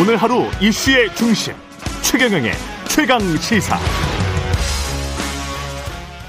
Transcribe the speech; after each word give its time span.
오늘 0.00 0.16
하루 0.16 0.44
이슈의 0.62 1.12
중심 1.16 1.54
최경영의 2.02 2.52
최강 2.88 3.18
시사. 3.18 3.76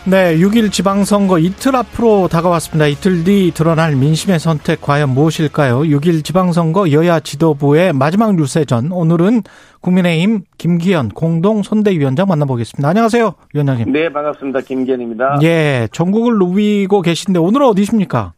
네, 0.06 0.38
6일 0.38 0.72
지방선거 0.72 1.38
이틀 1.38 1.76
앞으로 1.76 2.28
다가왔습니다. 2.30 2.88
이틀 2.88 3.24
뒤 3.24 3.52
드러날 3.54 3.96
민심의 3.96 4.40
선택 4.40 4.82
과연 4.82 5.10
무엇일까요? 5.10 5.82
6일 5.82 6.24
지방선거 6.24 6.92
여야 6.94 7.20
지도부의 7.20 7.94
마지막 7.94 8.40
유세전. 8.40 8.92
오늘은 8.92 9.44
국민의힘 9.82 10.46
김기현 10.58 11.10
공동 11.10 11.62
선대위원장 11.62 12.28
만나보겠습니다. 12.28 12.90
안녕하세요, 12.90 13.34
위원장님. 13.54 13.92
네, 13.92 14.12
반갑습니다. 14.12 14.62
김기현입니다. 14.62 15.38
예, 15.44 15.88
전국을 15.92 16.40
누비고 16.40 17.04
계신데 17.04 17.38
오늘은 17.38 17.68
어디십니까? 17.68 18.34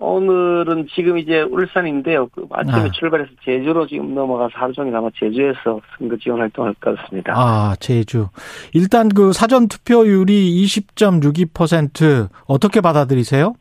오늘은 0.00 0.88
지금 0.94 1.18
이제 1.18 1.42
울산인데요. 1.42 2.28
그 2.28 2.46
아침에 2.50 2.74
아. 2.74 2.90
출발해서 2.90 3.30
제주로 3.44 3.86
지금 3.86 4.14
넘어가서 4.14 4.52
하루 4.54 4.72
종일 4.72 4.96
아마 4.96 5.08
제주에서 5.14 5.78
선거 5.98 6.16
지원 6.16 6.40
활동할 6.40 6.74
것 6.80 6.96
같습니다. 6.96 7.34
아, 7.36 7.76
제주. 7.78 8.28
일단 8.72 9.10
그 9.10 9.34
사전 9.34 9.68
투표율이 9.68 10.64
20.62% 10.64 12.30
어떻게 12.46 12.80
받아들이세요? 12.80 13.52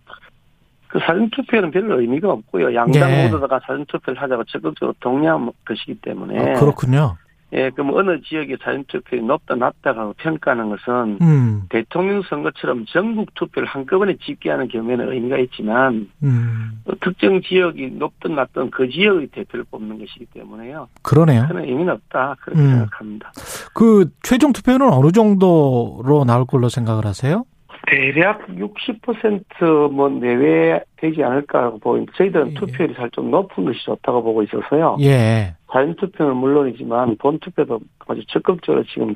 그 0.88 0.98
사전 1.00 1.30
투표는 1.30 1.72
별로 1.72 2.00
의미가 2.00 2.32
없고요. 2.32 2.74
양당 2.74 3.12
네. 3.12 3.30
모두가 3.30 3.60
사전 3.60 3.86
투표를 3.86 4.22
하자고 4.22 4.46
적극적으로 4.46 4.96
독려한 5.02 5.52
것이기 5.66 5.96
때문에. 6.02 6.54
아, 6.54 6.60
그렇군요. 6.60 7.18
예, 7.54 7.72
그럼 7.72 7.94
어느 7.96 8.22
지역의 8.22 8.58
사전 8.62 8.84
투표율이 8.86 9.26
높다 9.26 9.56
낮다가 9.56 10.14
평가하는 10.18 10.70
것은 10.70 11.18
음, 11.22 11.64
대통령 11.70 12.22
선거처럼 12.22 12.86
전국 12.88 13.34
투표를 13.34 13.68
한꺼번에 13.68 14.16
집계하는 14.24 14.68
경우에는 14.68 15.12
의미가 15.12 15.38
있지만 15.40 16.10
음, 16.22 16.82
또 16.86 16.94
특정 17.02 17.42
지역이 17.42 17.92
높든 17.92 18.36
낮든 18.36 18.70
그 18.70 18.88
지역의 18.88 19.28
대표를 19.28 19.66
뽑는 19.72 19.98
것이기 19.98 20.28
때문에요. 20.28 20.88
그러네요. 21.02 21.48
큰 21.48 21.64
의미는 21.64 21.94
없다 21.94 22.36
그렇게 22.42 22.62
음. 22.62 22.70
생각합니다. 22.70 23.32
그 23.74 24.12
최종 24.22 24.54
투표는 24.54 24.92
어느 24.94 25.12
정도로 25.12 26.26
나올 26.26 26.46
걸로 26.46 26.70
생각을 26.70 27.06
하세요? 27.06 27.46
대략 27.88 28.46
60%뭐 28.48 30.10
내외 30.10 30.82
되지 30.98 31.24
않을까라고 31.24 31.80
보이는데 31.80 32.12
저희들은 32.18 32.52
예. 32.52 32.54
투표율이 32.56 32.94
살짝 32.94 33.14
좀 33.14 33.32
높은 33.32 33.66
것이 33.66 33.80
좋다고 33.86 34.24
보고 34.24 34.44
있어서요. 34.44 34.98
예. 35.02 35.56
사전 35.72 35.96
투표는 35.96 36.36
물론이지만 36.36 37.18
본 37.18 37.40
투표도 37.40 37.80
아주 38.08 38.22
적극적으로 38.28 38.84
지금 38.86 39.16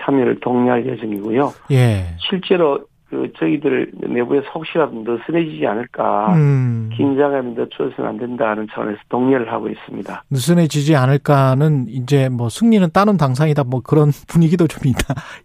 참여를 0.00 0.40
독려할 0.40 0.86
예정이고요. 0.86 1.52
예. 1.72 2.04
실제로 2.18 2.80
그 3.08 3.30
저희들 3.38 3.92
내부에서 4.08 4.46
혹시라도 4.54 5.04
느슨해지지 5.04 5.66
않을까 5.66 6.34
음. 6.34 6.88
긴장감이 6.96 7.54
늦춰서는 7.54 8.08
안 8.08 8.16
된다는 8.16 8.66
차원에서 8.72 8.98
독려를 9.10 9.52
하고 9.52 9.68
있습니다. 9.68 10.24
느슨해지지 10.30 10.96
않을까는 10.96 11.88
이제 11.88 12.30
뭐 12.30 12.48
승리는 12.48 12.88
따는 12.90 13.18
당상이다 13.18 13.64
뭐 13.64 13.80
그런 13.82 14.10
분위기도 14.28 14.66
좀 14.66 14.80
있나 14.86 14.98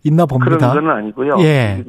있나 0.06 0.26
그런 0.26 0.40
봅니다. 0.40 0.73
건 0.73 0.90
아니고요. 0.90 1.36
예. 1.40 1.84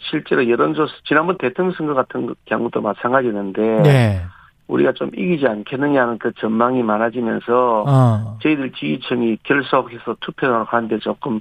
실제로 0.00 0.48
여론조사 0.48 0.92
지난번 1.04 1.36
대통령 1.38 1.72
선거 1.74 1.94
같은 1.94 2.34
경우도 2.46 2.80
마찬가지인데 2.80 3.82
네. 3.82 4.22
우리가 4.68 4.92
좀 4.92 5.10
이기지 5.14 5.46
않겠느냐는 5.46 6.18
그 6.18 6.32
전망이 6.34 6.82
많아지면서 6.82 7.84
어. 7.86 8.38
저희들 8.42 8.72
지지층이 8.72 9.38
결속해서 9.42 10.16
투표를 10.20 10.64
하는데 10.64 10.98
조금 11.00 11.40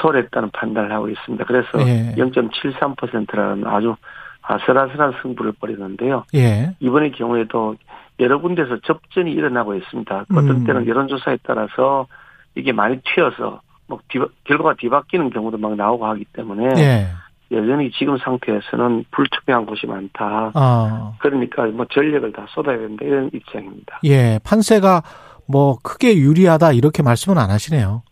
소홀했다는 0.00 0.50
판단을 0.50 0.92
하고 0.92 1.08
있습니다. 1.08 1.44
그래서 1.46 1.68
예. 1.80 2.14
0.73%라는 2.16 3.66
아주 3.66 3.96
아슬아슬한 4.42 5.14
승부를 5.22 5.52
벌이는데요. 5.60 6.24
예. 6.34 6.74
이번의 6.80 7.12
경우에도 7.12 7.76
여러 8.20 8.38
군데서 8.40 8.78
접전이 8.80 9.32
일어나고 9.32 9.74
있습니다. 9.74 10.24
어떤 10.30 10.50
음. 10.50 10.64
때는 10.64 10.86
여론조사에 10.86 11.38
따라서 11.42 12.06
이게 12.54 12.72
많이 12.72 13.00
튀어서 13.00 13.60
뭐 13.86 13.98
뒤- 14.08 14.18
결과가 14.44 14.74
뒤바뀌는 14.74 15.30
경우도 15.30 15.56
막 15.58 15.74
나오고 15.74 16.06
하기 16.06 16.24
때문에 16.34 16.68
예. 16.76 17.06
여전히 17.50 17.90
지금 17.92 18.18
상태에서는 18.18 19.04
불투명한 19.10 19.66
곳이 19.66 19.86
많다. 19.86 20.52
어. 20.54 21.16
그러니까 21.20 21.64
뭐 21.66 21.86
전력을 21.86 22.30
다 22.32 22.46
쏟아야 22.48 22.78
된다 22.78 23.04
이런 23.04 23.30
입장입니다. 23.32 24.00
예. 24.04 24.38
판세가 24.44 25.02
뭐 25.46 25.78
크게 25.82 26.16
유리하다 26.16 26.72
이렇게 26.72 27.02
말씀은 27.02 27.38
안 27.38 27.50
하시네요. 27.50 28.02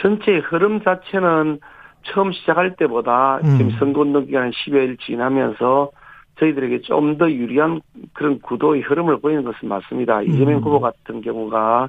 전체의 0.00 0.40
흐름 0.40 0.82
자체는 0.82 1.60
처음 2.04 2.32
시작할 2.32 2.76
때보다 2.76 3.40
음. 3.44 3.56
지금 3.58 3.70
선거운동 3.78 4.26
기간 4.26 4.50
10여일 4.50 4.98
지나면서 5.00 5.90
저희들에게 6.38 6.82
좀 6.82 7.16
더 7.18 7.30
유리한 7.30 7.80
그런 8.12 8.40
구도의 8.40 8.82
흐름을 8.82 9.20
보이는 9.20 9.42
것은 9.44 9.68
맞습니다. 9.68 10.22
이재명 10.22 10.58
음. 10.58 10.62
후보 10.62 10.80
같은 10.80 11.22
경우가 11.22 11.88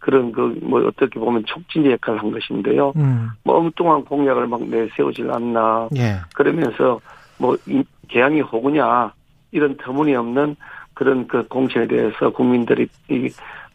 그런 0.00 0.32
그 0.32 0.58
뭐 0.62 0.80
어떻게 0.86 1.20
보면 1.20 1.44
촉진제 1.46 1.92
역할을 1.92 2.20
한 2.20 2.30
것인데요. 2.32 2.92
음. 2.96 3.28
뭐 3.44 3.58
엉뚱한 3.58 4.04
공약을 4.06 4.46
막 4.48 4.62
내세우질 4.64 5.30
않나 5.30 5.88
예. 5.96 6.16
그러면서 6.34 7.00
뭐 7.38 7.56
이- 7.66 7.84
개항이 8.08 8.40
호구냐 8.40 9.12
이런 9.52 9.76
터무니없는 9.76 10.56
그런 10.94 11.26
그 11.28 11.46
공천에 11.48 11.86
대해서 11.86 12.30
국민들이 12.30 12.88
이 13.08 13.28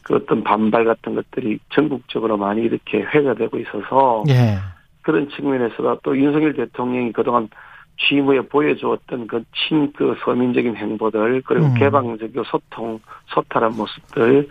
그 0.06 0.14
어떤 0.18 0.44
반발 0.44 0.86
같은 0.86 1.16
것들이 1.16 1.58
전국적으로 1.74 2.38
많이 2.38 2.62
이렇게 2.62 3.00
회자되고 3.02 3.58
있어서 3.58 4.24
예. 4.30 4.58
그런 5.02 5.28
측면에서 5.32 5.98
또 6.04 6.16
윤석열 6.16 6.54
대통령이 6.54 7.12
그동안 7.12 7.50
취임 7.98 8.26
후에 8.28 8.42
보여주었던 8.42 9.26
그친그 9.26 10.18
서민적인 10.24 10.76
행보들 10.76 11.42
그리고 11.44 11.66
음. 11.66 11.74
개방적이고 11.74 12.44
소통 12.44 13.00
소탈한 13.34 13.76
모습들 13.76 14.48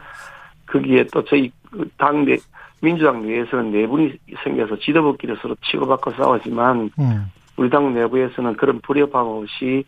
거기에 0.67 1.05
또 1.13 1.25
저희 1.25 1.53
그 1.64 1.64
당 1.97 2.25
내, 2.25 2.37
민주당 2.81 3.27
내에서는 3.27 3.71
내분이 3.73 4.13
생겨서 4.43 4.79
지도부끼리 4.79 5.35
서로 5.41 5.57
치고받고 5.71 6.11
싸우지만 6.13 6.91
음. 6.99 7.31
우리 7.57 7.71
당 7.71 7.95
내부에서는 7.95 8.57
그런 8.57 8.81
불협화 8.81 9.23
없이 9.23 9.85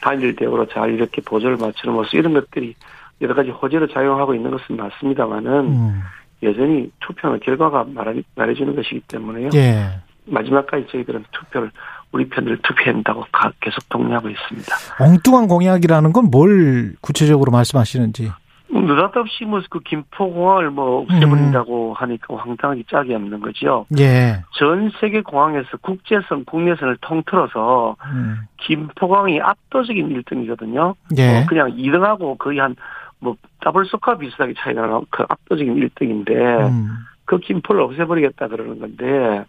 단일 0.00 0.34
대우로 0.36 0.66
잘 0.68 0.90
이렇게 0.92 1.20
보조를 1.22 1.56
맞추는 1.56 1.94
모습 1.94 2.14
이런 2.14 2.32
것들이 2.34 2.74
여러 3.20 3.34
가지 3.34 3.50
호재로 3.50 3.88
작용하고 3.88 4.34
있는 4.34 4.50
것은 4.50 4.76
맞습니다만은 4.76 5.50
음. 5.66 6.00
여전히 6.42 6.90
투표는 7.00 7.40
결과가 7.40 7.84
말하, 7.88 8.12
말해주는 8.34 8.74
것이기 8.74 9.00
때문에요. 9.08 9.50
예. 9.54 9.90
마지막까지 10.26 10.86
저희들은 10.90 11.24
투표를 11.32 11.70
우리 12.12 12.28
편을 12.28 12.58
투표한다고 12.62 13.24
가- 13.32 13.52
계속 13.60 13.88
독려하고 13.88 14.28
있습니다. 14.28 14.76
엉뚱한 15.00 15.48
공약이라는 15.48 16.12
건 16.12 16.26
뭘 16.30 16.94
구체적으로 17.00 17.50
말씀하시는지. 17.52 18.30
느닷없이 18.72 19.44
뭐 19.44 19.60
그 19.70 19.80
김포공항을 19.80 20.70
뭐 20.70 21.02
없애버린다고 21.02 21.94
하니까 21.94 22.36
황당하기 22.36 22.84
짝이 22.90 23.14
없는 23.14 23.40
거죠. 23.40 23.86
예. 23.98 24.42
전 24.58 24.90
세계 25.00 25.20
공항에서 25.20 25.76
국제선, 25.82 26.44
국내선을 26.46 26.96
통틀어서 27.00 27.96
음. 28.06 28.40
김포공항이 28.58 29.40
압도적인 29.40 30.08
1등이거든요. 30.08 30.94
예. 31.18 31.32
뭐 31.32 31.46
그냥 31.46 31.70
2등하고 31.76 32.38
거의 32.38 32.58
한 32.58 32.74
뭐 33.22 33.36
더블 33.60 33.86
소카 33.86 34.18
비슷하게 34.18 34.54
차이가 34.58 34.82
나는 34.82 35.02
그 35.10 35.22
압도적인 35.28 35.76
1등인데 35.76 36.68
음. 36.68 36.88
그 37.24 37.38
김포를 37.38 37.80
없애버리겠다 37.82 38.48
그러는 38.48 38.80
건데 38.80 39.44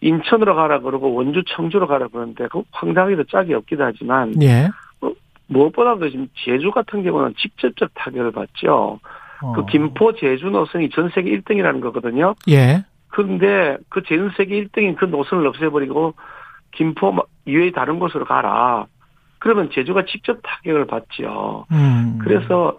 인천으로 0.00 0.56
가라 0.56 0.80
그러고 0.80 1.14
원주 1.14 1.44
청주로 1.46 1.86
가라 1.86 2.08
그러는데 2.08 2.48
그 2.48 2.62
황당하게도 2.72 3.24
짝이 3.24 3.52
없기도 3.52 3.84
하지만 3.84 4.34
예. 4.42 4.68
무엇보다도 5.52 6.10
지금 6.10 6.28
제주 6.44 6.70
같은 6.70 7.02
경우는 7.02 7.34
직접적 7.38 7.90
타격을 7.94 8.32
받죠. 8.32 9.00
어. 9.42 9.52
그 9.52 9.66
김포 9.66 10.14
제주 10.14 10.46
노선이 10.46 10.90
전 10.90 11.10
세계 11.14 11.30
1등이라는 11.38 11.80
거거든요. 11.80 12.34
예. 12.48 12.84
그런데 13.08 13.76
그전 13.88 14.30
세계 14.36 14.62
1등인 14.64 14.96
그 14.96 15.04
노선을 15.04 15.46
없애버리고 15.46 16.14
김포 16.72 17.14
이외의 17.44 17.72
다른 17.72 17.98
곳으로 17.98 18.24
가라. 18.24 18.86
그러면 19.38 19.70
제주가 19.72 20.04
직접 20.06 20.38
타격을 20.42 20.86
받죠. 20.86 21.66
음. 21.72 22.18
그래서 22.22 22.78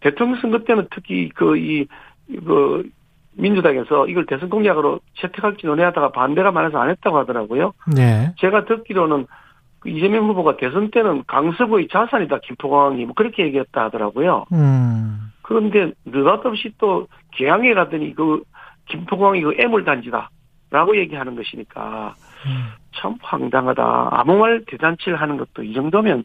대통령 0.00 0.40
선거 0.40 0.60
때는 0.60 0.88
특히 0.90 1.28
그 1.30 1.56
이 1.56 1.86
그 2.26 2.88
민주당에서 3.36 4.06
이걸 4.06 4.26
대선 4.26 4.48
공약으로 4.48 5.00
채택할지 5.20 5.66
논의하다가 5.66 6.12
반대가 6.12 6.52
많아서 6.52 6.78
안 6.78 6.90
했다고 6.90 7.18
하더라고요. 7.18 7.72
예. 7.98 8.32
제가 8.38 8.64
듣기로는 8.64 9.26
그 9.26 9.28
이재명 9.86 10.26
후보가 10.28 10.56
대선 10.56 10.90
때는 10.90 11.24
강서구의 11.26 11.88
자산이다 11.88 12.38
김포공항이 12.44 13.04
뭐 13.04 13.14
그렇게 13.14 13.44
얘기했다 13.44 13.84
하더라고요. 13.84 14.46
음. 14.52 15.30
그런데 15.42 15.92
느닷없이 16.04 16.72
또 16.78 17.06
개항에 17.32 17.74
가더니 17.74 18.14
그 18.14 18.42
김포공항이 18.86 19.42
그 19.42 19.54
애물단지다라고 19.58 20.96
얘기하는 20.96 21.36
것이니까 21.36 22.14
음. 22.46 22.66
참 22.96 23.16
황당하다. 23.22 24.08
아무 24.12 24.38
말 24.38 24.64
대잔치를 24.66 25.20
하는 25.20 25.36
것도 25.36 25.62
이 25.62 25.74
정도면 25.74 26.24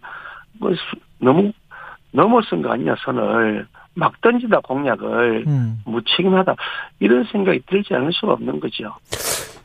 뭐 0.60 0.72
수- 0.74 0.96
너무 1.20 1.52
넘어선 2.12 2.62
거 2.62 2.72
아니냐 2.72 2.96
선을 3.06 3.68
막 3.96 4.20
던지다 4.22 4.60
공약을 4.62 5.44
음. 5.48 5.80
무책임하다 5.86 6.56
이런 7.00 7.24
생각이 7.26 7.62
들지 7.68 7.94
않을 7.96 8.12
수가 8.14 8.34
없는 8.34 8.60
거죠. 8.60 8.94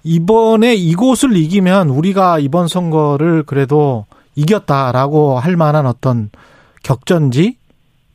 이번에 0.04 0.74
이곳을 0.74 1.34
이기면 1.34 1.88
우리가 1.88 2.38
이번 2.38 2.68
선거를 2.68 3.42
그래도 3.44 4.04
이겼다라고 4.36 5.38
할 5.38 5.56
만한 5.56 5.86
어떤 5.86 6.30
격전지 6.82 7.56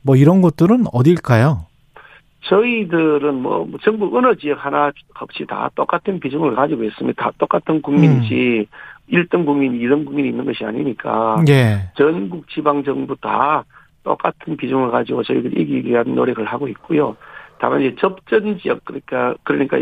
뭐 0.04 0.16
이런 0.16 0.42
것들은 0.42 0.86
어딜까요? 0.94 1.66
저희들은 2.42 3.42
뭐 3.42 3.68
전국 3.84 4.16
어느 4.16 4.36
지역 4.38 4.64
하나 4.64 4.92
없이 5.20 5.46
다 5.48 5.70
똑같은 5.76 6.20
비중을 6.20 6.56
가지고 6.56 6.84
있습니다. 6.84 7.22
다 7.22 7.32
똑같은 7.38 7.82
국민이지 7.82 8.68
음. 8.72 9.12
1등 9.12 9.46
국민, 9.46 9.74
2등 9.80 10.06
국민이 10.06 10.30
있는 10.30 10.46
것이 10.46 10.64
아니니까 10.64 11.44
예. 11.50 11.90
전국 11.96 12.48
지방 12.50 12.84
정부 12.84 13.16
다 13.20 13.66
똑같은 14.04 14.56
비중을 14.56 14.92
가지고 14.92 15.24
저희들이 15.24 15.62
이기기 15.62 15.90
위한 15.90 16.16
노력을 16.16 16.44
하고 16.46 16.68
있고요. 16.68 17.18
다만 17.60 17.82
이제 17.82 17.96
접전 18.00 18.58
지역 18.60 18.84
그러니까 18.86 19.36
그러니까 19.44 19.78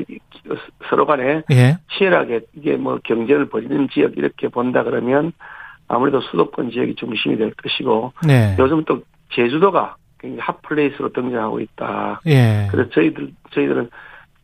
서로 0.90 1.06
간에 1.06 1.44
예. 1.52 1.78
치열하게 1.98 2.42
이게 2.56 2.76
뭐 2.76 3.00
경쟁을 3.04 3.50
벌이는 3.50 3.90
지역 3.90 4.18
이렇게 4.18 4.48
본다 4.48 4.84
그러면 4.84 5.32
아무래도 5.88 6.20
수도권 6.22 6.72
지역이 6.72 6.96
중심이 6.96 7.38
될 7.38 7.54
것이고 7.54 8.14
네. 8.28 8.56
요즘 8.60 8.84
또 8.86 9.02
제주도가 9.34 9.96
굉장히 10.20 10.42
hot 10.42 10.63
place로 10.63 11.14
등장하고 11.14 11.60
있다. 11.60 12.22
예. 12.26 12.68
그래서 12.72 12.90
저희들 12.90 13.32
저희들은 13.52 13.90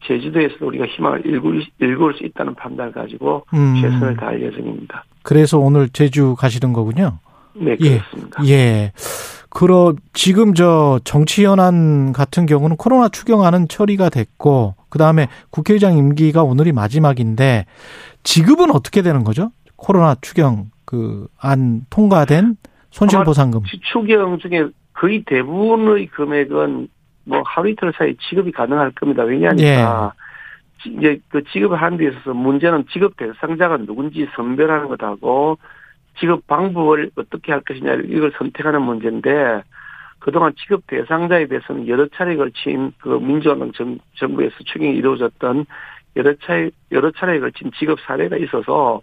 제주도에서 0.05 0.55
우리가 0.61 0.85
희망을 0.85 1.25
일굴, 1.25 1.65
일굴 1.79 2.13
수 2.13 2.23
있다는 2.23 2.55
판단을 2.55 2.91
가지고 2.91 3.45
음. 3.53 3.81
최선을 3.81 4.17
다할 4.17 4.41
예정입니다. 4.41 5.05
그래서 5.23 5.57
오늘 5.57 5.89
제주 5.89 6.35
가시는 6.35 6.73
거군요. 6.73 7.19
네, 7.53 7.75
그렇습니다. 7.77 8.43
예. 8.45 8.51
예. 8.51 8.91
그럼 9.53 9.95
지금 10.13 10.53
저 10.53 10.99
정치 11.03 11.45
현안 11.45 12.11
같은 12.11 12.45
경우는 12.45 12.75
코로나 12.77 13.09
추경안은 13.09 13.67
처리가 13.67 14.09
됐고 14.09 14.75
그다음에 14.89 15.27
국회의장 15.51 15.97
임기가 15.97 16.43
오늘이 16.43 16.71
마지막인데 16.71 17.65
지급은 18.23 18.71
어떻게 18.71 19.01
되는 19.01 19.23
거죠? 19.23 19.51
코로나 19.75 20.15
추경 20.21 20.71
그 20.85 21.27
안 21.39 21.85
통과된 21.89 22.55
손실 22.91 23.23
보상금. 23.23 23.61
추경 23.91 24.37
중에 24.39 24.67
거의 24.93 25.23
대부분의 25.25 26.07
금액은 26.07 26.87
뭐 27.25 27.41
하루 27.45 27.69
이틀 27.69 27.91
사이 27.97 28.15
지급이 28.29 28.51
가능할 28.51 28.91
겁니다. 28.91 29.23
왜냐하니까 29.23 30.13
예. 30.87 30.89
이제 30.91 31.19
그 31.29 31.43
지급을 31.51 31.81
하는 31.81 31.97
데 31.97 32.07
있어서 32.07 32.33
문제는 32.33 32.85
지급 32.91 33.17
대상자가 33.17 33.77
누군지 33.77 34.27
선별하는 34.35 34.87
것하고 34.89 35.57
지급 36.19 36.45
방법을 36.47 37.11
어떻게 37.15 37.51
할 37.51 37.61
것이냐 37.61 37.93
이걸 38.05 38.31
선택하는 38.37 38.81
문제인데 38.81 39.63
그동안 40.19 40.53
지급 40.57 40.87
대상자에 40.87 41.47
대해서는 41.47 41.87
여러 41.87 42.07
차례에 42.07 42.35
걸친 42.37 42.93
그 42.99 43.09
민주화당 43.09 43.71
정부에서 44.15 44.55
추경이 44.63 44.95
이루어졌던 44.95 45.65
여러 46.15 46.33
차례 46.45 46.69
여러 46.91 47.11
차례에 47.11 47.39
걸친 47.39 47.71
지급 47.77 47.99
사례가 48.01 48.37
있어서 48.37 49.01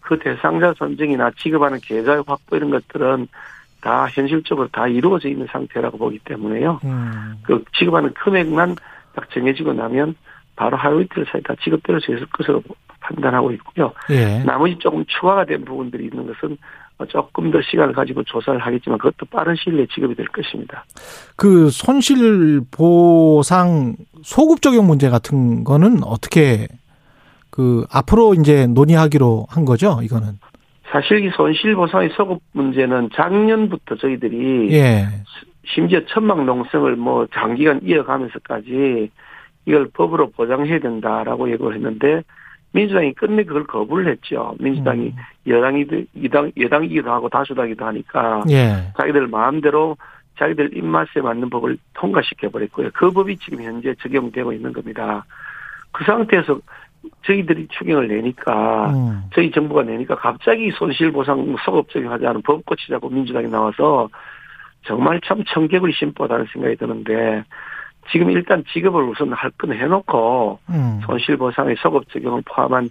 그 0.00 0.18
대상자 0.18 0.74
선정이나 0.78 1.30
지급하는 1.38 1.78
계좌의 1.80 2.24
확보 2.26 2.56
이런 2.56 2.70
것들은 2.70 3.28
다 3.80 4.08
현실적으로 4.08 4.68
다 4.68 4.88
이루어져 4.88 5.28
있는 5.28 5.46
상태라고 5.50 5.98
보기 5.98 6.18
때문에요. 6.20 6.80
음. 6.84 7.36
그 7.42 7.62
지급하는 7.76 8.12
금액만 8.14 8.76
딱 9.14 9.30
정해지고 9.30 9.74
나면 9.74 10.16
바로 10.56 10.76
하루 10.76 11.02
이틀 11.02 11.26
사이 11.30 11.42
다 11.42 11.54
지급될 11.62 12.00
수 12.00 12.12
있을 12.12 12.26
것으로 12.26 12.62
판단하고 13.06 13.52
있고요. 13.52 13.92
예. 14.10 14.42
나머지 14.44 14.76
조금 14.78 15.04
추가가 15.06 15.44
된 15.44 15.64
부분들이 15.64 16.04
있는 16.04 16.26
것은 16.26 16.56
조금 17.08 17.50
더 17.50 17.60
시간을 17.62 17.94
가지고 17.94 18.22
조사를 18.24 18.58
하겠지만 18.58 18.98
그것도 18.98 19.26
빠른 19.30 19.54
시일 19.56 19.76
내에 19.76 19.86
지급이 19.94 20.14
될 20.14 20.26
것입니다. 20.28 20.84
그 21.36 21.68
손실 21.70 22.62
보상 22.70 23.96
소급 24.22 24.62
적용 24.62 24.86
문제 24.86 25.10
같은 25.10 25.62
거는 25.62 26.02
어떻게 26.04 26.66
그 27.50 27.84
앞으로 27.90 28.34
이제 28.34 28.66
논의하기로 28.66 29.46
한 29.48 29.64
거죠, 29.64 30.00
이거는. 30.02 30.38
사실 30.90 31.24
이 31.24 31.30
손실 31.30 31.74
보상의 31.74 32.10
소급 32.16 32.40
문제는 32.52 33.10
작년부터 33.14 33.96
저희들이 33.96 34.72
예. 34.72 35.06
심지어 35.74 36.00
천막 36.06 36.44
농성을 36.44 36.96
뭐 36.96 37.26
장기간 37.34 37.80
이어가면서까지 37.82 39.10
이걸 39.66 39.88
법으로 39.92 40.30
보장해야 40.30 40.78
된다라고 40.78 41.50
얘기를 41.50 41.74
했는데 41.74 42.22
민주당이 42.72 43.14
끝내 43.14 43.44
그걸 43.44 43.64
거부를 43.64 44.08
했죠. 44.08 44.54
민주당이 44.58 45.06
음. 45.06 45.16
여당이 45.46 45.86
여당 46.24 46.52
여당이기도 46.58 47.10
하고 47.10 47.28
다수당이기도 47.28 47.84
하니까 47.86 48.42
예. 48.50 48.92
자기들 48.98 49.28
마음대로 49.28 49.96
자기들 50.38 50.76
입맛에 50.76 51.20
맞는 51.22 51.48
법을 51.48 51.78
통과시켜 51.94 52.50
버렸고요. 52.50 52.90
그 52.92 53.10
법이 53.10 53.38
지금 53.38 53.62
현재 53.62 53.94
적용되고 54.02 54.52
있는 54.52 54.72
겁니다. 54.72 55.24
그 55.92 56.04
상태에서 56.04 56.60
저희들이 57.24 57.68
추경을 57.70 58.08
내니까 58.08 58.90
음. 58.90 59.22
저희 59.32 59.50
정부가 59.50 59.82
내니까 59.82 60.16
갑자기 60.16 60.70
손실보상 60.72 61.56
소급 61.64 61.88
적용하자는 61.90 62.42
법 62.42 62.66
고치자고 62.66 63.08
민주당이 63.08 63.48
나와서 63.48 64.08
정말 64.82 65.20
참 65.24 65.42
청개구리 65.46 65.92
심보다는 65.92 66.46
생각이 66.52 66.76
드는데 66.76 67.44
지금 68.10 68.30
일단 68.30 68.64
지급을 68.72 69.02
우선 69.04 69.32
할 69.32 69.50
건 69.58 69.72
해놓고 69.72 70.58
음. 70.70 71.00
손실보상의 71.06 71.76
소급 71.78 72.08
적용을 72.10 72.42
포함한 72.46 72.90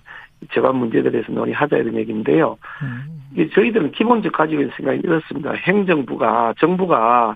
재반 0.54 0.76
문제들에 0.78 1.12
대해서 1.12 1.32
논의하자 1.32 1.78
이런 1.78 1.96
얘기인데요. 1.96 2.58
음. 2.82 3.48
저희들은 3.54 3.92
기본적 3.92 4.32
가지고 4.34 4.62
있는 4.62 4.74
생각이 4.78 5.02
이렇습니다. 5.04 5.54
행정부가 5.54 6.54
정부가 6.60 7.36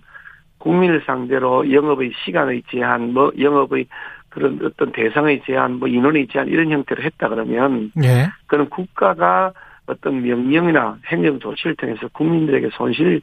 국민을 0.57 1.01
상대로 1.05 1.71
영업의 1.71 2.11
시간의 2.23 2.63
제한, 2.69 3.13
뭐 3.13 3.31
영업의 3.39 3.87
그런 4.29 4.59
어떤 4.63 4.91
대상의 4.91 5.41
제한, 5.45 5.79
뭐 5.79 5.87
인원의 5.87 6.27
제한 6.27 6.47
이런 6.47 6.69
형태로 6.69 7.01
했다 7.01 7.29
그러면 7.29 7.91
예. 8.03 8.27
그는 8.47 8.69
국가가 8.69 9.51
어떤 9.87 10.21
명령이나 10.21 10.97
행정 11.07 11.39
조치를 11.39 11.75
통해서 11.75 12.07
국민들에게 12.13 12.69
손실 12.73 13.21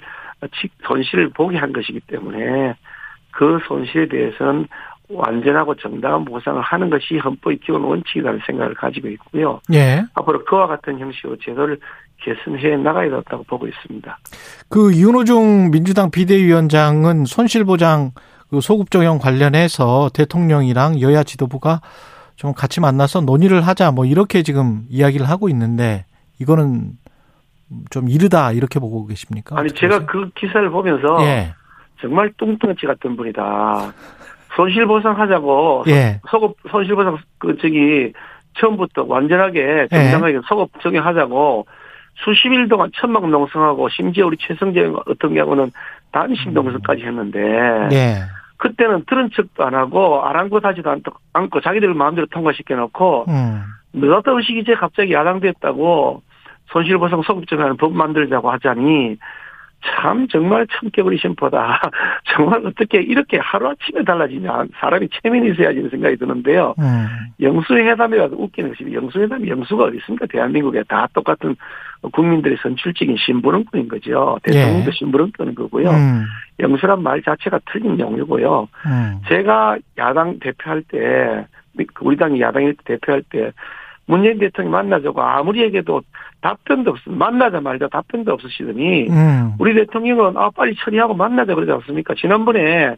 손실을 0.84 1.30
보게 1.30 1.56
한 1.58 1.72
것이기 1.72 2.00
때문에 2.00 2.74
그 3.36 3.58
손실에 3.68 4.08
대해서는 4.08 4.66
완전하고 5.10 5.74
정당한 5.76 6.24
보상을 6.24 6.60
하는 6.60 6.90
것이 6.90 7.18
헌법의 7.18 7.58
기본 7.58 7.82
원칙이라는 7.82 8.40
생각을 8.46 8.74
가지고 8.74 9.08
있고요. 9.08 9.60
예. 9.72 10.02
앞으로 10.14 10.44
그와 10.44 10.66
같은 10.66 10.98
형식으로 10.98 11.36
제도를 11.36 11.78
개선해 12.22 12.76
나가야 12.78 13.10
된다고 13.10 13.44
보고 13.44 13.68
있습니다. 13.68 14.18
그 14.68 14.96
윤호중 14.96 15.70
민주당 15.70 16.10
비대위원장은 16.10 17.26
손실보장 17.26 18.12
그 18.50 18.60
소급 18.60 18.90
적용 18.90 19.18
관련해서 19.18 20.08
대통령이랑 20.14 21.00
여야 21.02 21.22
지도부가 21.22 21.82
좀 22.36 22.54
같이 22.54 22.80
만나서 22.80 23.20
논의를 23.20 23.60
하자 23.60 23.92
뭐 23.92 24.06
이렇게 24.06 24.42
지금 24.42 24.86
이야기를 24.88 25.28
하고 25.28 25.48
있는데 25.50 26.06
이거는 26.40 26.92
좀 27.90 28.08
이르다 28.08 28.52
이렇게 28.52 28.80
보고 28.80 29.06
계십니까? 29.06 29.58
아니 29.58 29.70
제가 29.70 30.00
보세요? 30.00 30.06
그 30.06 30.30
기사를 30.34 30.68
보면서 30.70 31.18
예. 31.22 31.54
정말 32.00 32.32
뚱뚱치 32.36 32.86
같은 32.86 33.16
분이다. 33.16 33.92
손실보상하자고 34.56 35.84
예. 35.88 36.20
소급 36.30 36.56
손실보상 36.70 37.18
그 37.38 37.56
저기 37.58 38.12
처음부터 38.58 39.04
완전하게 39.06 39.88
정당하게 39.90 40.34
예. 40.34 40.40
소급 40.48 40.70
적용하자고 40.80 41.66
수십 42.24 42.48
일 42.48 42.68
동안 42.68 42.90
천막 42.94 43.28
농성하고 43.28 43.88
심지어 43.90 44.26
우리 44.26 44.36
최성재 44.38 44.92
어떤 45.06 45.34
경우는 45.34 45.70
단식 46.12 46.50
농성까지 46.50 47.02
했는데 47.02 47.38
예. 47.92 48.16
그때는 48.56 49.04
들은 49.06 49.28
척도 49.34 49.64
안 49.64 49.74
하고 49.74 50.24
아랑곳하지도 50.24 50.96
않고 51.34 51.60
자기들 51.60 51.92
마음대로 51.92 52.26
통과시켜 52.28 52.74
놓고 52.74 53.26
음. 53.28 53.62
느닷없이 53.92 54.58
이제 54.58 54.74
갑자기 54.74 55.12
야당됐다고 55.12 56.22
손실보상 56.72 57.22
소급적하는 57.22 57.76
법 57.76 57.92
만들자고 57.92 58.50
하자니 58.50 59.18
참 59.82 60.26
정말 60.28 60.66
참깨버리 60.66 61.18
심보다 61.18 61.80
정말 62.34 62.66
어떻게 62.66 63.00
이렇게 63.00 63.38
하루아침에 63.38 64.04
달라지냐 64.04 64.64
사람이 64.78 65.08
체면이 65.10 65.52
있어야지 65.52 65.88
생각이 65.90 66.16
드는데요. 66.16 66.74
음. 66.78 67.06
영수회담이라도 67.40 68.36
웃기는 68.36 68.70
것이 68.70 68.92
영수회담이 68.92 69.48
영수가 69.48 69.84
어디 69.84 69.98
있습니까? 69.98 70.26
대한민국에 70.26 70.82
다 70.88 71.08
똑같은 71.12 71.56
국민들의 72.12 72.58
선출직인 72.62 73.16
심부름꾼인 73.18 73.88
거죠. 73.88 74.38
대통령도 74.42 74.88
예. 74.88 74.92
심부름꾼인 74.92 75.54
거고요. 75.54 75.90
음. 75.90 76.24
영수란 76.60 77.02
말 77.02 77.22
자체가 77.22 77.60
틀린 77.70 77.98
용어고요. 77.98 78.68
음. 78.86 79.20
제가 79.28 79.78
야당 79.98 80.38
대표할 80.38 80.82
때 80.82 81.46
우리 82.00 82.16
당이 82.16 82.40
야당 82.40 82.72
대표할 82.84 83.22
때 83.30 83.52
문재인 84.06 84.38
대통령이 84.38 84.72
만나자고 84.72 85.20
아무리 85.20 85.62
얘기해도 85.62 86.00
답변도 86.40 86.92
없, 86.92 86.98
만나자 87.06 87.60
말자 87.60 87.88
답변도 87.88 88.32
없으시더니, 88.32 89.08
음. 89.08 89.52
우리 89.58 89.74
대통령은 89.74 90.36
아, 90.36 90.50
빨리 90.50 90.74
처리하고 90.76 91.14
만나자 91.14 91.54
그러지 91.54 91.72
않습니까? 91.72 92.14
지난번에 92.14 92.94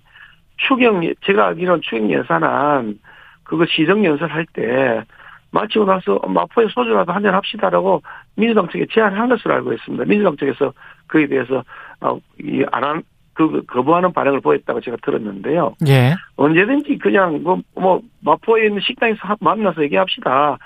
추경, 0.59 1.01
제가 1.25 1.49
알기로는 1.49 1.81
추경 1.83 2.11
예산안, 2.11 2.99
그거 3.45 3.65
시정연설 3.67 4.31
할 4.31 4.47
때, 4.53 5.03
마치고 5.51 5.87
나서 5.87 6.21
마포에 6.29 6.67
소주라도 6.69 7.11
한잔 7.13 7.33
합시다라고 7.35 8.03
민주당 8.37 8.69
측에 8.69 8.87
제안한 8.93 9.31
것으로 9.31 9.55
알고 9.55 9.73
있습니다. 9.73 10.05
민주당 10.05 10.37
측에서 10.37 10.75
그에 11.07 11.27
대해서, 11.27 11.65
어, 12.01 12.19
이, 12.39 12.65
안 12.71 12.85
한, 12.85 13.03
그, 13.33 13.63
거부하는 13.67 14.13
반응을 14.13 14.41
보였다고 14.41 14.81
제가 14.81 14.99
들었는데요. 15.03 15.75
예. 15.87 16.13
언제든지 16.37 16.99
그냥 16.99 17.41
뭐, 17.43 17.61
뭐, 17.75 18.03
마포에 18.21 18.67
있는 18.67 18.81
식당에서 18.81 19.37
만나서 19.41 19.83
얘기합시다. 19.85 20.59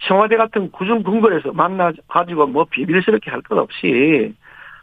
청와대 0.00 0.36
같은 0.36 0.70
구중 0.70 1.02
궁궐에서 1.02 1.52
만나 1.52 1.92
가지고 2.08 2.46
뭐 2.46 2.64
비밀스럽게 2.64 3.30
할 3.30 3.40
것 3.42 3.58
없이 3.58 4.34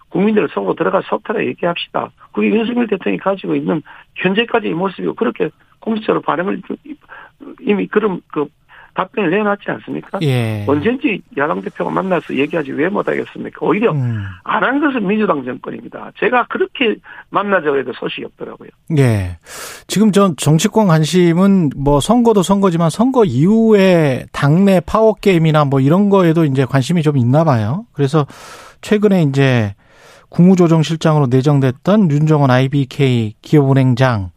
국민들을 0.10 0.50
속으로 0.50 0.76
들어가 0.76 1.02
속타라 1.02 1.44
얘기합시다. 1.46 2.12
그게 2.34 2.48
윤석열 2.50 2.88
대통령이 2.88 3.18
가지고 3.20 3.56
있는 3.56 3.82
현재까지의 4.16 4.74
모습이고 4.74 5.14
그렇게 5.16 5.50
공식적으로 5.80 6.22
반응을 6.22 6.62
이미 7.62 7.88
그런 7.88 8.22
그 8.28 8.46
답변을 8.94 9.30
내놨지 9.32 9.64
않습니까? 9.72 10.20
예. 10.22 10.66
언젠지 10.68 11.22
야당 11.38 11.62
대표가 11.62 11.90
만나서 11.92 12.36
얘기하지 12.36 12.72
왜 12.72 12.90
못하겠습니까? 12.90 13.66
오히려 13.66 13.92
음. 13.92 14.24
안한 14.44 14.80
것은 14.80 15.08
민주당 15.08 15.44
정권입니다. 15.44 16.12
제가 16.20 16.46
그렇게 16.50 16.96
만나자고 17.30 17.78
해도 17.78 17.92
소식이 17.94 18.26
없더라고요. 18.26 18.70
예. 18.98 19.38
지금 19.88 20.12
전 20.12 20.36
정치권 20.38 20.88
관심은 20.88 21.72
뭐 21.76 22.00
선거도 22.00 22.44
선거지만 22.44 22.90
선거 22.90 23.24
이후에 23.24 24.26
당내 24.32 24.82
파워 24.86 25.14
게임이나 25.14 25.66
뭐 25.66 25.80
이런 25.80 26.10
거에도 26.10 26.46
이제 26.46 26.66
관심이 26.66 27.02
좀 27.02 27.18
있나 27.18 27.44
봐요. 27.44 27.86
그래서 27.94 28.26
최근에 28.82 29.24
이제 29.24 29.74
국무조정실장으로 30.30 31.28
내정됐던 31.28 32.10
윤정원 32.10 32.52
IBK 32.52 33.36
기업은행장 33.42 34.32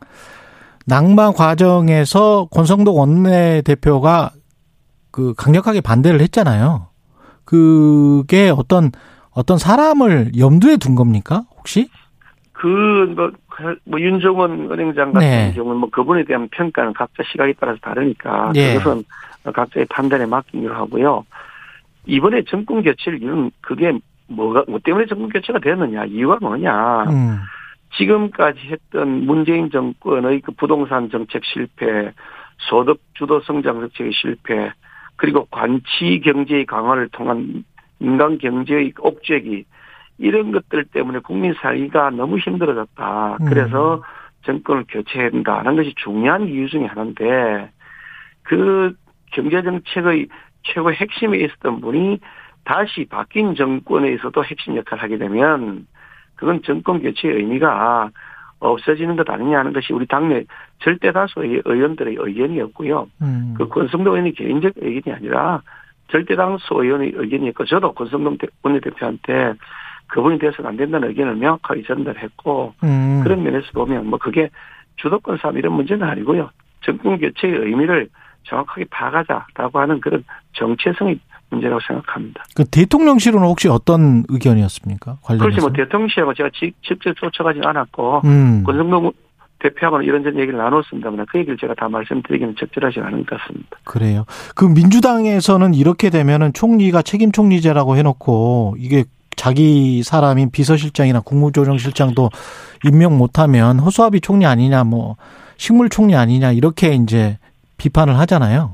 낙마 0.87 1.33
과정에서 1.33 2.49
권성동 2.51 2.99
원내대표가 2.99 4.33
그 5.15 5.33
강력하게 5.35 5.81
반대를 5.81 6.21
했잖아요. 6.23 6.89
그게 7.45 8.51
어떤 8.51 8.91
어떤 9.31 9.59
사람을 9.59 10.33
염두에 10.37 10.77
둔 10.77 10.97
겁니까? 10.97 11.45
혹시? 11.57 11.89
그뭐 12.53 13.31
뭐 13.85 14.01
윤종원 14.01 14.73
은행장 14.73 15.13
같은 15.13 15.29
네. 15.29 15.53
경우는 15.55 15.79
뭐 15.79 15.89
그분에 15.91 16.25
대한 16.25 16.49
평가는 16.49 16.95
각자 16.95 17.23
시각에 17.31 17.55
따라서 17.61 17.79
다르니까 17.81 18.51
예. 18.57 18.75
그것은 18.75 19.05
각자의 19.53 19.87
판단에 19.89 20.27
맡기기로 20.27 20.75
하고요. 20.75 21.25
이번에 22.07 22.43
정권 22.49 22.83
교체를 22.83 23.23
이유는 23.23 23.53
그게 23.61 23.97
뭐가 24.27 24.65
뭐 24.67 24.81
때문에 24.83 25.07
정권 25.07 25.29
교체가 25.29 25.61
됐느냐 25.61 26.07
이유가 26.07 26.39
뭐냐 26.41 27.05
음. 27.05 27.39
지금까지 27.97 28.59
했던 28.67 29.27
문재인 29.27 29.71
정권의 29.71 30.41
그 30.41 30.51
부동산 30.51 31.09
정책 31.09 31.45
실패, 31.45 32.11
소득 32.59 33.01
주도 33.15 33.41
성장 33.43 33.79
정책의 33.79 34.13
실패, 34.13 34.73
그리고 35.17 35.47
관치 35.51 36.21
경제의 36.25 36.67
강화를 36.67 37.09
통한 37.11 37.65
민간 37.99 38.39
경제의 38.39 38.93
옥죄기 38.99 39.65
이런 40.19 40.53
것들 40.53 40.85
때문에 40.87 41.21
국민 41.21 41.55
살기가 41.55 42.11
너무 42.11 42.39
힘들어졌다. 42.39 43.39
음. 43.41 43.47
그래서 43.47 44.03
정권을 44.43 44.85
교체해야 44.89 45.31
된다는 45.31 45.77
것이 45.77 45.95
중요한 45.97 46.49
이유 46.49 46.69
중에 46.69 46.87
하나인데 46.87 47.71
그 48.43 48.95
경제 49.33 49.63
정책의 49.63 50.29
최고 50.63 50.93
핵심에 50.93 51.39
있었던 51.39 51.81
분이 51.81 52.21
다시 52.65 53.07
바뀐 53.09 53.55
정권에서도 53.55 54.45
핵심 54.45 54.77
역할을 54.77 55.03
하게 55.03 55.19
되면 55.19 55.87
그건 56.37 56.63
정권 56.63 57.03
교체의 57.03 57.37
의미가 57.37 58.11
없어지는 58.69 59.17
것 59.17 59.29
아니냐 59.29 59.59
하는 59.59 59.73
것이 59.73 59.93
우리 59.93 60.07
당내 60.07 60.45
절대 60.81 61.13
다수의 61.13 61.63
의원들의 61.65 62.17
의견이었고요. 62.19 63.09
음. 63.23 63.55
그 63.57 63.69
권성동 63.69 64.15
의원의 64.15 64.33
개인적 64.33 64.73
의견이 64.77 65.15
아니라 65.17 65.63
절대 66.09 66.37
다수 66.37 66.75
의원의 66.75 67.13
의견이었고 67.15 67.65
저도 67.65 67.93
권성동 67.93 68.39
대- 68.39 68.47
원내대표한테 68.63 69.55
그분이 70.09 70.39
돼서는 70.39 70.71
안 70.71 70.77
된다는 70.77 71.09
의견을 71.09 71.37
명확하게 71.37 71.83
전달했고 71.83 72.75
음. 72.85 73.21
그런 73.23 73.43
면에서 73.43 73.67
보면 73.73 74.07
뭐 74.07 74.19
그게 74.19 74.51
주도권 74.97 75.39
싸움 75.39 75.57
이런 75.59 75.73
문제는 75.73 76.07
아니고요. 76.07 76.51
정권 76.83 77.19
교체의 77.19 77.55
의미를 77.57 78.09
정확하게 78.45 78.85
파악하자라고 78.91 79.81
하는 79.81 80.01
그런 80.01 80.23
정체성의 80.53 81.19
문제라고 81.51 81.81
생각합니다. 81.87 82.43
그 82.55 82.65
대통령실은 82.65 83.41
혹시 83.41 83.69
어떤 83.69 84.25
의견이었습니까? 84.29 85.19
관련해서. 85.23 85.45
그렇지 85.45 85.61
뭐 85.61 85.73
대통령실하고 85.73 86.35
제가 86.35 86.51
직- 86.55 86.75
직접 86.83 87.15
쫓아가진 87.17 87.65
않았고 87.65 88.23
음. 88.25 88.65
권성동 88.65 89.13
대표하고는 89.61 90.05
이런저런 90.05 90.39
얘기를 90.41 90.59
나눴습니다만 90.59 91.25
그 91.31 91.39
얘기를 91.39 91.57
제가 91.57 91.75
다 91.75 91.89
말씀드리기는 91.89 92.55
적절하지 92.59 93.01
않은 93.01 93.25
것 93.25 93.39
같습니다. 93.41 93.79
그래요. 93.85 94.25
그 94.55 94.65
민주당에서는 94.67 95.73
이렇게 95.75 96.11
되면은 96.11 96.53
총리가 96.53 97.01
책임 97.03 97.33
총리제라고 97.33 97.97
해놓고 97.97 98.77
이게 98.79 99.05
자기 99.37 100.03
사람인 100.03 100.51
비서실장이나 100.51 101.21
국무조정실장도 101.21 102.31
임명 102.85 103.17
못하면 103.17 103.79
허수아비 103.79 104.21
총리 104.21 104.45
아니냐, 104.47 104.85
뭐 104.85 105.17
식물 105.57 105.89
총리 105.89 106.15
아니냐 106.15 106.53
이렇게 106.53 106.95
이제 106.95 107.39
비판을 107.79 108.19
하잖아요. 108.19 108.73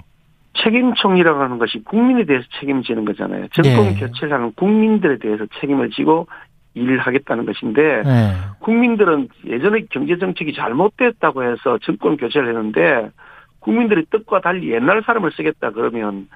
책임 0.63 0.95
총리라고 0.95 1.41
하는 1.41 1.59
것이 1.59 1.83
국민에 1.85 2.25
대해서 2.25 2.47
책임지는 2.61 3.05
거잖아요. 3.05 3.49
정권 3.49 3.87
예. 3.87 3.95
교체를 3.95 4.33
하는 4.33 4.53
국민들에 4.53 5.19
대해서 5.19 5.47
책임을 5.61 5.91
지고 5.91 6.27
일을 6.75 6.99
하겠다는 6.99 7.47
것인데 7.47 8.03
네. 8.05 8.33
국민들은 8.61 9.29
예전에 9.47 9.87
경제 9.91 10.19
정책이 10.19 10.55
잘못됐다고 10.55 11.43
해서 11.45 11.79
정권 11.83 12.17
교체를 12.17 12.49
했는데 12.49 13.11
국민들이 13.59 14.05
뜻과 14.09 14.41
달리 14.41 14.73
옛날 14.73 15.03
사람을 15.05 15.33
쓰겠다 15.33 15.71
그러면 15.71 16.29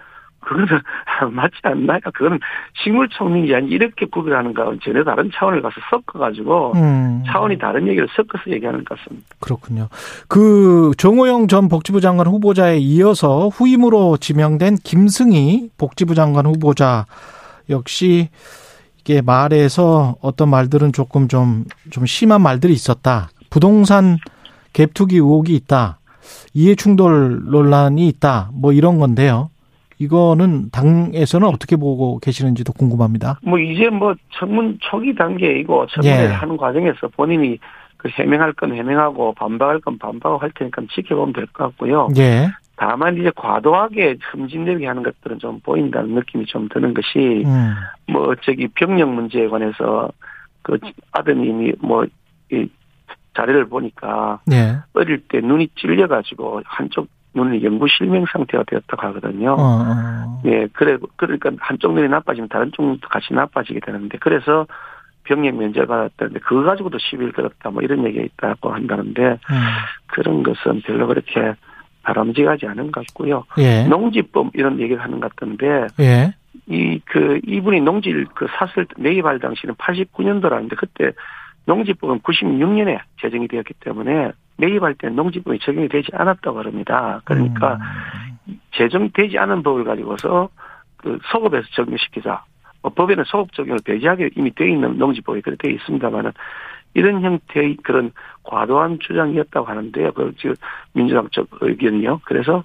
그거는 0.45 0.67
맞지 1.33 1.57
않나요? 1.63 2.01
그거는 2.13 2.39
식물 2.83 3.09
총리이 3.09 3.55
아니 3.55 3.69
이렇게 3.69 4.07
구별하는 4.07 4.55
거하고는 4.55 4.81
전혀 4.83 5.03
다른 5.05 5.31
차원을 5.35 5.63
가서 5.63 5.75
섞어가지고 5.91 6.73
음. 6.77 7.23
차원이 7.27 7.59
다른 7.59 7.87
얘기를 7.89 8.07
섞어서 8.15 8.51
얘기하는 8.51 8.85
것 8.85 8.99
같습니다. 8.99 9.27
그렇군요. 9.41 9.89
그 10.29 10.93
정호영 10.99 11.49
전 11.49 11.69
복지부 11.69 12.01
장관 12.01 12.27
후보자에 12.27 12.79
이어서 12.79 13.49
후임으로 13.49 14.19
지명된 14.19 14.77
김승희 14.85 15.71
복지부 15.79 16.15
장관 16.15 16.47
후보자 16.47 17.07
역시 17.71 18.29
이게 19.01 19.21
말에서 19.21 20.17
어떤 20.23 20.49
말들은 20.49 20.93
조금 20.93 21.29
좀, 21.29 21.65
좀 21.91 22.07
심한 22.07 22.41
말들이 22.41 22.73
있었다. 22.73 23.29
부동산 23.51 24.17
갭투기 24.73 25.15
의혹이 25.15 25.55
있다. 25.55 25.99
이해 26.55 26.75
충돌 26.75 27.43
논란이 27.45 28.09
있다. 28.09 28.51
뭐 28.55 28.73
이런 28.73 28.99
건데요. 28.99 29.51
이거는 29.99 30.71
당에서는 30.71 31.47
어떻게 31.49 31.77
보고 31.77 32.19
계시는지도 32.19 32.73
궁금합니다. 32.73 33.39
뭐 33.43 33.59
이제 33.59 33.89
뭐 33.89 34.15
청문 34.31 34.79
초기 34.81 35.15
단계이고 35.15 35.87
청문회를 35.87 36.31
예. 36.31 36.35
하는 36.35 36.57
과정에서 36.57 37.09
본인이 37.09 37.59
그 37.97 38.09
해명할 38.09 38.53
건 38.55 38.75
해명하고 38.75 39.35
반박할 39.35 39.81
건 39.81 39.99
반박하고 39.99 40.39
할 40.39 40.51
테니까 40.55 40.83
지켜보면 40.93 41.33
될 41.33 41.47
것 41.47 41.65
같고요. 41.65 42.09
예. 42.19 42.49
다만 42.77 43.17
이제 43.17 43.31
과도하게 43.37 44.17
흠진되게 44.21 44.87
하는 44.87 45.03
것들은 45.03 45.39
좀 45.39 45.61
보인다는 45.61 46.15
느낌이 46.15 46.45
좀 46.47 46.69
드는 46.69 46.93
것이 46.93 47.45
음. 47.47 47.75
뭐 48.13 48.35
저기 48.43 48.67
병력 48.69 49.09
문제에 49.11 49.49
관해서 49.49 50.11
그 50.63 50.79
아드님이 51.13 51.73
뭐 51.81 52.05
이 52.53 52.69
자료를 53.35 53.67
보니까 53.69 54.41
예. 54.53 54.79
어릴 54.95 55.21
때 55.29 55.41
눈이 55.41 55.69
찔려가지고 55.77 56.63
한쪽 56.65 57.09
눈이 57.35 57.65
영구 57.65 57.87
실명 57.89 58.25
상태가 58.31 58.65
되었다고 58.67 59.03
하거든요. 59.09 59.55
어, 59.55 59.57
어. 59.59 60.43
예, 60.47 60.69
그래 60.73 60.97
그러니까 61.17 61.51
한쪽 61.59 61.95
눈이 61.95 62.09
나빠지면 62.09 62.49
다른 62.49 62.71
쪽 62.73 62.85
눈도 62.87 63.09
같이 63.09 63.35
나빠지게 63.35 63.81
되는데 63.81 64.19
그래서 64.19 64.67
병력 65.25 65.57
면제를 65.57 65.87
받았다는데 65.87 66.41
그거 66.41 66.63
가지고도 66.63 66.99
시비를 66.99 67.33
걸었다 67.33 67.71
뭐 67.71 67.83
이런 67.83 68.05
얘기가 68.05 68.25
있다고 68.25 68.73
한다는데 68.73 69.23
음. 69.23 69.39
그런 70.07 70.43
것은 70.43 70.83
별로 70.83 71.07
그렇게 71.07 71.55
바람직하지 72.03 72.67
않은 72.67 72.93
것 72.93 73.07
같고요. 73.07 73.45
예. 73.59 73.85
농지법 73.85 74.51
이런 74.55 74.79
얘기를 74.79 75.03
하는 75.03 75.21
것 75.21 75.35
같던데 75.35 75.87
예. 76.01 76.35
이그 76.67 77.41
이분이 77.47 77.81
농지를 77.81 78.27
그 78.35 78.47
샀을 78.59 78.87
때 78.87 78.95
매입할 78.97 79.41
당시는 79.41 79.75
89년도라는데 79.75 80.77
그때 80.77 81.13
농지법은 81.67 82.21
96년에 82.21 83.01
제정이 83.21 83.49
되었기 83.49 83.75
때문에 83.81 84.33
매입할 84.57 84.95
때 84.95 85.09
농지법이 85.09 85.59
적용이 85.61 85.89
되지 85.89 86.09
않았다고 86.13 86.63
합니다. 86.63 87.21
그러니까 87.25 87.79
음. 88.47 88.61
제정되지 88.73 89.39
않은 89.39 89.63
법을 89.63 89.85
가지고서 89.85 90.49
그 90.97 91.19
소급해서 91.31 91.67
적용시키자. 91.73 92.45
뭐 92.83 92.93
법에는 92.93 93.25
소급 93.25 93.53
적용을 93.55 93.79
배제하게 93.85 94.31
이미 94.37 94.55
되어 94.55 94.69
있는 94.69 94.99
농지법이 94.99 95.41
그렇게 95.41 95.69
되어 95.69 95.77
있습니다만은 95.77 96.33
이런 96.95 97.23
형태의 97.23 97.79
그런 97.83 98.13
과도한 98.45 98.99
주장이었다고 99.01 99.67
하는데요. 99.67 100.13
그 100.13 100.33
지금 100.39 100.55
민주당 100.93 101.29
쪽 101.31 101.49
의견이요. 101.61 102.21
그래서 102.25 102.63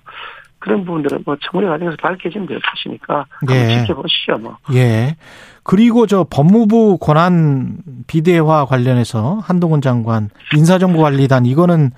그런 0.60 0.86
부분들은 0.86 1.24
뭐 1.26 1.36
청문회 1.42 1.70
과정에서 1.70 1.98
밝혀지면 2.02 2.48
될 2.48 2.60
것이니까 2.60 3.26
한번 3.30 3.58
예. 3.58 3.80
지켜보시죠. 3.80 4.38
뭐. 4.40 4.58
예. 4.74 5.16
그리고 5.64 6.06
저 6.08 6.26
법무부 6.30 6.98
권한 7.00 7.78
비대화 8.08 8.66
관련해서 8.66 9.40
한동훈 9.44 9.82
장관 9.82 10.30
인사정보관리단 10.56 11.46
이거는 11.46 11.92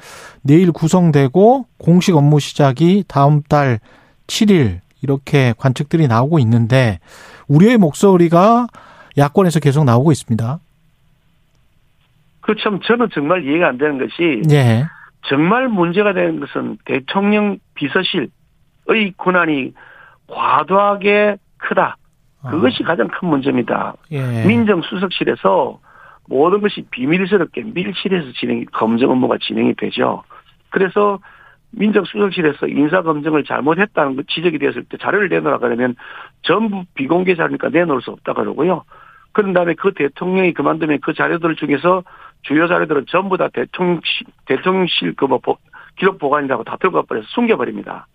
내일 0.43 0.71
구성되고 0.71 1.65
공식 1.77 2.15
업무 2.15 2.39
시작이 2.39 3.05
다음 3.07 3.41
달 3.43 3.79
7일 4.27 4.79
이렇게 5.01 5.53
관측들이 5.57 6.07
나오고 6.07 6.39
있는데 6.39 6.99
우려의 7.47 7.77
목소리가 7.77 8.67
야권에서 9.17 9.59
계속 9.59 9.83
나오고 9.83 10.11
있습니다. 10.11 10.59
그 12.41 12.55
참 12.61 12.79
저는 12.83 13.09
정말 13.13 13.45
이해가 13.45 13.69
안 13.69 13.77
되는 13.77 13.97
것이 13.97 14.41
예. 14.51 14.83
정말 15.27 15.67
문제가 15.67 16.13
되는 16.13 16.39
것은 16.39 16.77
대통령 16.85 17.57
비서실 17.75 18.29
의 18.95 19.13
권한이 19.17 19.73
과도하게 20.27 21.37
크다. 21.57 21.97
그것이 22.49 22.83
가장 22.83 23.07
큰 23.07 23.29
문제입니다. 23.29 23.93
예. 24.11 24.45
민정수석실에서 24.45 25.79
모든 26.27 26.61
것이 26.61 26.85
비밀스럽게 26.89 27.63
밀실에서 27.73 28.31
진행, 28.39 28.65
검증 28.71 29.11
업무가 29.11 29.37
진행이 29.39 29.75
되죠. 29.75 30.23
그래서 30.69 31.19
민정수석실에서 31.71 32.67
인사검증을 32.67 33.43
잘못했다는 33.43 34.15
그 34.15 34.23
지적이 34.27 34.57
되었을 34.57 34.85
때 34.85 34.97
자료를 34.97 35.29
내놓으라 35.29 35.59
그러면 35.59 35.95
전부 36.41 36.83
비공개 36.95 37.35
자료니까 37.35 37.69
내놓을 37.69 38.01
수 38.01 38.11
없다 38.11 38.33
그러고요. 38.33 38.83
그런 39.33 39.53
다음에 39.53 39.75
그 39.75 39.93
대통령이 39.93 40.53
그만두면 40.53 40.99
그 41.01 41.13
자료들 41.13 41.55
중에서 41.55 42.03
주요 42.41 42.67
자료들은 42.67 43.05
전부 43.07 43.37
다 43.37 43.47
대통령실, 43.53 44.27
대통령실 44.45 45.15
그 45.15 45.25
뭐 45.25 45.39
기록 45.97 46.17
보관이라고 46.19 46.63
다 46.63 46.77
들고 46.77 47.01
가버려서 47.01 47.27
숨겨버립니다. 47.29 48.07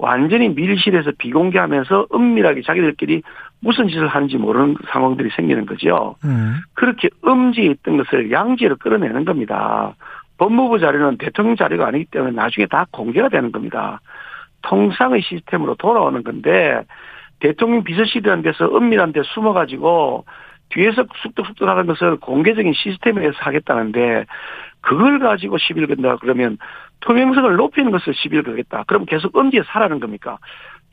완전히 0.00 0.48
밀실에서 0.48 1.12
비공개하면서 1.18 2.06
은밀하게 2.14 2.62
자기들끼리 2.62 3.22
무슨 3.60 3.88
짓을 3.88 4.08
하는지 4.08 4.38
모르는 4.38 4.76
상황들이 4.90 5.28
생기는 5.36 5.66
거죠. 5.66 6.16
음. 6.24 6.56
그렇게 6.74 7.10
음지에 7.26 7.66
있던 7.66 7.98
것을 7.98 8.32
양지로 8.32 8.76
끌어내는 8.76 9.26
겁니다. 9.26 9.94
법무부 10.38 10.78
자료는 10.78 11.18
대통령 11.18 11.54
자료가 11.54 11.88
아니기 11.88 12.06
때문에 12.06 12.32
나중에 12.32 12.66
다 12.66 12.86
공개가 12.90 13.28
되는 13.28 13.52
겁니다. 13.52 14.00
통상의 14.62 15.20
시스템으로 15.20 15.74
돌아오는 15.74 16.24
건데 16.24 16.80
대통령 17.40 17.84
비서실이라는 17.84 18.42
데서 18.42 18.74
은밀한 18.74 19.12
데 19.12 19.20
숨어가지고 19.22 20.24
뒤에서 20.70 21.04
쑥덕쑥덕 21.22 21.68
하는 21.68 21.86
것을 21.86 22.16
공개적인 22.16 22.72
시스템에서 22.72 23.36
하겠다는데 23.38 24.24
그걸 24.80 25.18
가지고 25.18 25.58
시비를 25.58 25.88
건다 25.88 26.16
그러면 26.20 26.56
투명성을 27.00 27.56
높이는 27.56 27.90
것을 27.90 28.14
시비를 28.14 28.44
걸겠다. 28.44 28.84
그럼 28.86 29.04
계속 29.06 29.36
음지에 29.36 29.62
살아는 29.66 30.00
겁니까? 30.00 30.38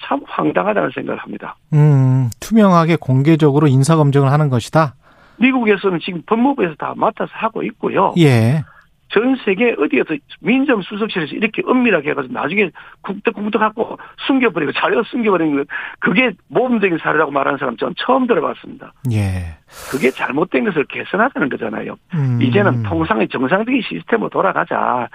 참 0.04 0.22
황당하다는 0.26 0.92
생각을 0.94 1.20
합니다. 1.20 1.56
음, 1.74 2.30
투명하게 2.40 2.98
공개적으로 3.00 3.68
인사검증을 3.68 4.32
하는 4.32 4.50
것이다? 4.50 4.96
미국에서는 5.40 6.00
지금 6.00 6.22
법무부에서 6.26 6.76
다 6.76 6.94
맡아서 6.96 7.32
하고 7.34 7.64
있고요. 7.64 8.14
예. 8.20 8.64
전 9.10 9.38
세계 9.46 9.74
어디에서 9.78 10.16
민정 10.42 10.82
수석실에서 10.82 11.36
이렇게 11.36 11.62
은밀하게 11.66 12.10
해가지고 12.10 12.34
나중에 12.34 12.70
쿵떡쿵떡 13.02 13.60
갖고 13.60 13.98
숨겨버리고 14.28 14.74
자료 14.74 15.02
숨겨버리는 15.04 15.56
거 15.56 15.64
그게 16.00 16.32
모범적인 16.50 16.98
사례라고 16.98 17.32
말하는 17.32 17.58
사람 17.58 17.78
전 17.78 17.94
처음 17.98 18.28
들어봤습니다. 18.28 18.92
예. 19.14 19.58
그게 19.90 20.12
잘못된 20.12 20.66
것을 20.66 20.86
개선하자는 20.86 21.50
거잖아요. 21.50 21.96
음. 22.16 22.40
이제는 22.42 22.84
통상의 22.84 23.30
정상적인 23.30 23.82
시스템으로 23.82 24.30
돌아가자. 24.30 25.08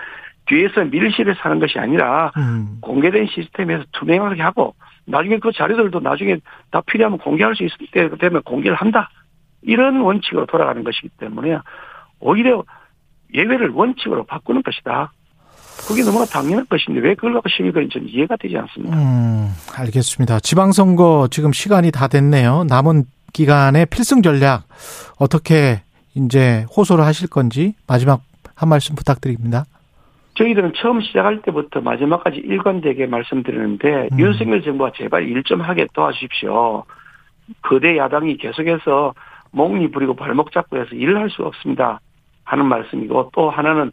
뒤에서 0.47 0.85
밀실에 0.85 1.35
사는 1.35 1.59
것이 1.59 1.79
아니라 1.79 2.33
음. 2.37 2.79
공개된 2.81 3.27
시스템에서 3.27 3.85
투명하게 3.93 4.43
하고 4.43 4.75
나중에 5.05 5.39
그 5.39 5.53
자료들도 5.53 6.01
나중에 6.01 6.39
다 6.71 6.81
필요하면 6.87 7.19
공개할 7.19 7.55
수 7.55 7.65
있을 7.65 7.77
때 7.93 8.09
되면 8.19 8.43
공개를 8.43 8.77
한다. 8.77 9.11
이런 9.63 10.01
원칙으로 10.01 10.47
돌아가는 10.47 10.83
것이기 10.83 11.11
때문에 11.19 11.59
오히려 12.21 12.65
예외를 13.35 13.71
원칙으로 13.71 14.25
바꾸는 14.25 14.63
것이다. 14.63 15.13
그게 15.89 16.03
너무나 16.03 16.25
당연한 16.27 16.67
것인데 16.69 17.01
왜 17.01 17.15
그걸 17.15 17.35
갖고 17.35 17.49
시비가 17.49 17.81
저는 17.93 18.09
이해가 18.09 18.37
되지 18.37 18.57
않습니다. 18.59 18.97
음, 18.97 19.49
알겠습니다. 19.75 20.41
지방선거 20.41 21.29
지금 21.31 21.53
시간이 21.53 21.91
다 21.91 22.09
됐네요. 22.09 22.65
남은 22.65 23.05
기간의 23.33 23.87
필승 23.87 24.23
전략 24.23 24.65
어떻게 25.19 25.83
이제 26.15 26.67
호소를 26.77 27.05
하실 27.05 27.29
건지 27.29 27.75
마지막 27.87 28.21
한 28.55 28.69
말씀 28.69 28.95
부탁드립니다. 28.95 29.65
저희들은 30.35 30.73
처음 30.77 31.01
시작할 31.01 31.43
때부터 31.43 31.81
마지막까지 31.81 32.39
일관되게 32.39 33.07
말씀드리는데 33.07 34.09
음. 34.13 34.19
윤석열 34.19 34.63
정부가 34.63 34.93
제발 34.95 35.29
일 35.29 35.43
좀 35.45 35.61
하게 35.61 35.87
도와주십시오. 35.93 36.85
거대 37.63 37.97
야당이 37.99 38.37
계속해서 38.39 39.13
몽니 39.51 39.91
부리고 39.91 40.15
발목 40.15 40.53
잡고 40.53 40.79
해서 40.79 40.91
일을 40.95 41.19
할수 41.19 41.43
없습니다. 41.43 42.01
하는 42.45 42.67
말씀이고 42.67 43.31
또 43.35 43.51
하나는 43.51 43.93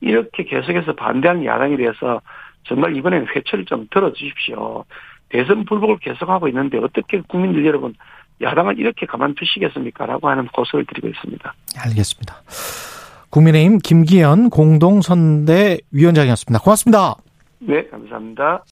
이렇게 0.00 0.44
계속해서 0.44 0.94
반대하는 0.94 1.44
야당에 1.44 1.76
대해서 1.76 2.20
정말 2.64 2.96
이번에는 2.96 3.26
회초를 3.34 3.64
좀 3.64 3.86
들어주십시오. 3.90 4.84
대선 5.28 5.64
불복을 5.64 5.98
계속하고 5.98 6.48
있는데 6.48 6.78
어떻게 6.78 7.20
국민들 7.28 7.64
여러분 7.66 7.94
야당을 8.40 8.78
이렇게 8.78 9.06
가만두시겠습니까? 9.06 10.06
라고 10.06 10.28
하는 10.28 10.46
고소를 10.46 10.86
드리고 10.86 11.08
있습니다. 11.08 11.52
알겠습니다. 11.84 12.34
국민의힘 13.30 13.78
김기현 13.78 14.50
공동선대위원장이었습니다. 14.50 16.62
고맙습니다. 16.62 17.14
네, 17.60 17.86
감사합니다. 17.88 18.62